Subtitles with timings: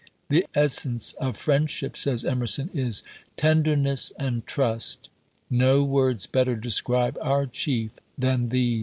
[0.29, 3.03] "The essence of Friendship," says Emerson, "is
[3.37, 5.09] tenderness and trust."
[5.47, 8.79] No words better describe our Chief than these.